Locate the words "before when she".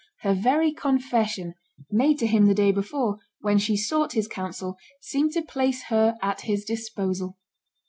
2.71-3.77